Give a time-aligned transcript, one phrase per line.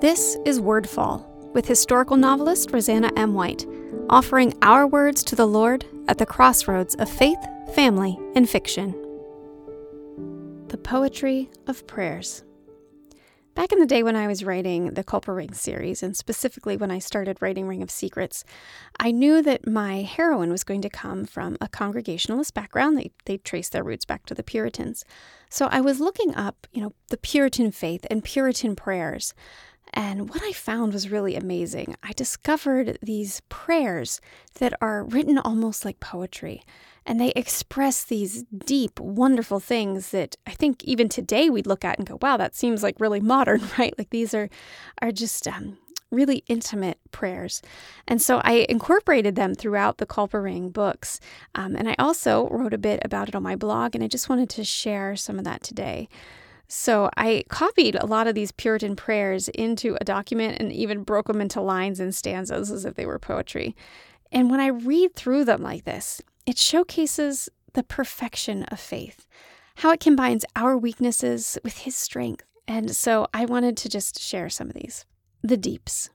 [0.00, 3.34] This is Wordfall with historical novelist Roseanna M.
[3.34, 3.66] White,
[4.08, 7.38] offering our words to the Lord at the crossroads of faith,
[7.74, 8.92] family, and fiction.
[10.68, 12.44] The Poetry of Prayers.
[13.56, 16.92] Back in the day when I was writing the Culper Ring series, and specifically when
[16.92, 18.44] I started writing Ring of Secrets,
[19.00, 22.96] I knew that my heroine was going to come from a Congregationalist background.
[22.96, 25.04] They, they trace their roots back to the Puritans.
[25.50, 29.34] So I was looking up, you know, the Puritan faith and Puritan prayers.
[29.94, 31.96] And what I found was really amazing.
[32.02, 34.20] I discovered these prayers
[34.58, 36.62] that are written almost like poetry,
[37.06, 41.98] and they express these deep, wonderful things that I think even today we'd look at
[41.98, 44.48] and go, "Wow, that seems like really modern, right?" Like these are
[45.00, 45.78] are just um,
[46.10, 47.62] really intimate prayers.
[48.06, 51.20] And so I incorporated them throughout the Culper Ring books.
[51.54, 54.28] Um, and I also wrote a bit about it on my blog, and I just
[54.28, 56.08] wanted to share some of that today.
[56.68, 61.26] So I copied a lot of these Puritan prayers into a document and even broke
[61.26, 63.74] them into lines and stanzas as if they were poetry.
[64.30, 69.26] And when I read through them like this, it showcases the perfection of faith,
[69.76, 72.44] how it combines our weaknesses with His strength.
[72.66, 75.06] And so I wanted to just share some of these.
[75.42, 76.10] The Deeps.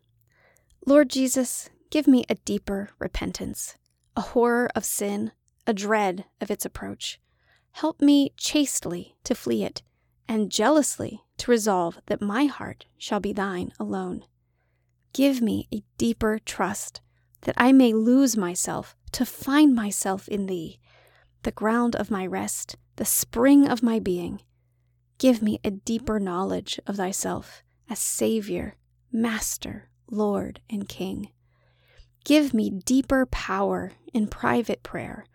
[0.86, 3.76] Lord Jesus, give me a deeper repentance,
[4.16, 5.32] a horror of sin,
[5.66, 7.20] a dread of its approach.
[7.72, 9.82] Help me chastely to flee it
[10.28, 14.26] and jealously to resolve that my heart shall be thine alone.
[15.14, 17.02] Give me a deeper trust,
[17.42, 20.80] that I may lose myself to find myself in thee,
[21.44, 24.42] the ground of my rest, the spring of my being.
[25.18, 28.76] Give me a deeper knowledge of thyself as Savior,
[29.12, 31.30] Master, Lord, and King.
[32.24, 35.26] Give me deeper power in private prayer,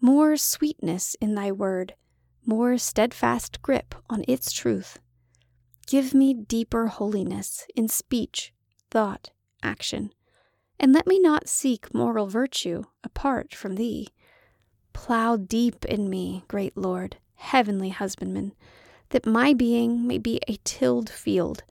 [0.00, 1.94] more sweetness in thy word
[2.46, 4.98] more steadfast grip on its truth.
[5.86, 8.52] Give me deeper holiness in speech,
[8.90, 9.30] thought,
[9.62, 10.12] action,
[10.78, 14.08] and let me not seek moral virtue apart from thee.
[14.92, 18.52] Plow deep in me, great Lord, heavenly husbandman,
[19.10, 21.62] that my being may be a tilled field,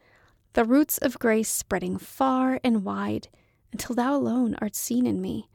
[0.54, 3.28] the roots of grace spreading far and wide
[3.72, 5.50] until thou alone art seen in me,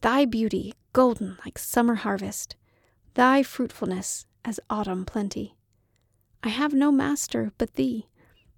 [0.00, 2.56] thy beauty golden like summer harvest,
[3.14, 5.54] thy fruitfulness as autumn plenty.
[6.42, 8.08] I have no master but thee,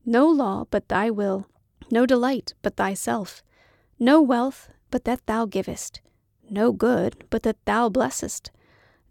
[0.07, 1.47] no law but thy will,
[1.91, 3.43] no delight but thyself,
[3.99, 6.01] no wealth but that thou givest,
[6.49, 8.51] no good but that thou blessest,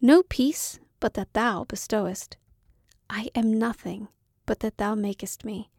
[0.02, 2.36] no peace but that thou bestowest.
[3.12, 4.08] I am nothing
[4.47, 5.70] but that thou makest me.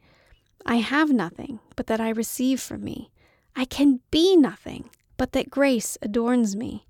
[0.64, 3.10] I have nothing but that I receive from me.
[3.56, 6.86] I can be nothing but that grace adorns me.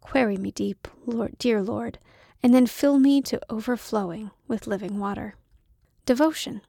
[0.00, 1.98] Query me deep, Lord, dear Lord,
[2.42, 5.36] and then fill me to overflowing with living water.
[6.04, 6.60] Devotion.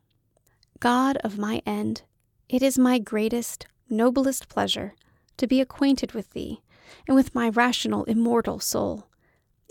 [0.79, 2.03] God of my end,
[2.49, 4.93] it is my greatest, noblest pleasure
[5.37, 6.61] to be acquainted with Thee
[7.07, 9.07] and with my rational, immortal soul.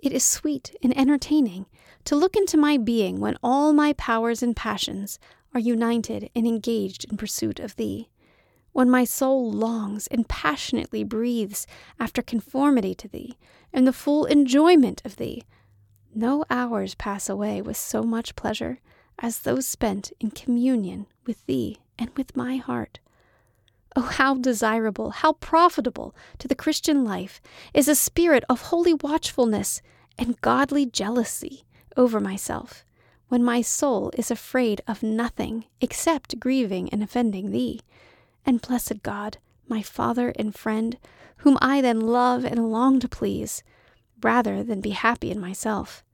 [0.03, 1.67] It is sweet and entertaining
[2.05, 5.19] to look into my being when all my powers and passions
[5.55, 8.11] are united and engaged in pursuit of Thee.
[8.73, 11.67] When my soul longs and passionately breathes
[11.99, 13.39] after conformity to Thee
[13.73, 15.45] and the full enjoyment of Thee,
[16.17, 18.81] no hours pass away with so much pleasure
[19.19, 23.01] as those spent in communion with Thee and with my heart.
[23.95, 27.41] Oh, how desirable, how profitable to the Christian life
[27.75, 29.83] is a spirit of holy watchfulness
[30.19, 31.65] and godly jealousy
[31.99, 32.85] over myself,
[33.29, 37.81] when my soul is afraid of nothing except grieving and offending Thee.
[38.47, 39.37] And blessed God,
[39.69, 40.97] my Father and friend,
[41.39, 43.63] whom I then love and long to please,
[44.23, 46.05] rather than be happy in myself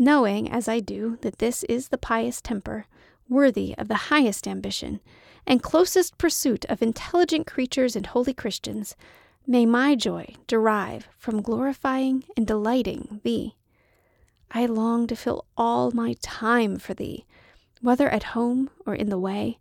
[0.00, 2.86] knowing, as I do, that this is the pious temper,
[3.28, 4.98] worthy of the highest ambition,
[5.46, 8.96] and closest pursuit of intelligent creatures and holy Christians,
[9.46, 13.56] may my joy derive from glorifying and delighting Thee.
[14.50, 17.26] I long to fill all my time for Thee,
[17.82, 19.58] whether at home or in the way,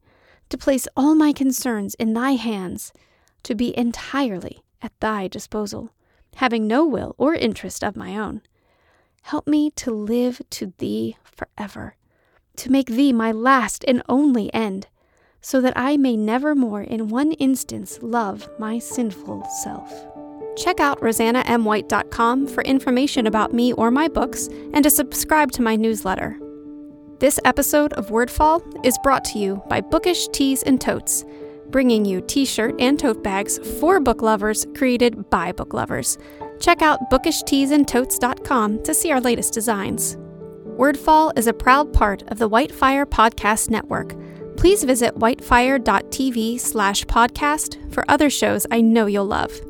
[0.47, 2.93] to place all my concerns in Thy hands,
[3.43, 5.91] to be entirely at Thy disposal,
[6.35, 8.41] having no will or interest of my own
[9.23, 11.95] Help me to live to Thee forever,
[12.57, 14.87] to make Thee my last and only end,
[15.41, 19.91] so that I may never more in one instance love my sinful self.
[20.57, 25.75] Check out roseannamwhite.com for information about me or my books and to subscribe to my
[25.75, 26.37] newsletter.
[27.19, 31.23] This episode of Wordfall is brought to you by Bookish Tees and Totes,
[31.69, 36.17] bringing you t shirt and tote bags for book lovers created by book lovers.
[36.59, 40.15] Check out bookishteesandtotes.com to see our latest designs.
[40.77, 44.15] Wordfall is a proud part of the Whitefire Podcast Network,
[44.59, 49.68] Please visit whitefire.tv slash podcast for other shows I know you'll love.